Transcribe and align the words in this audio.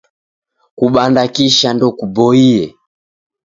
Kubanda 0.77 1.21
kisha 1.35 1.69
ndokuboie. 1.73 2.59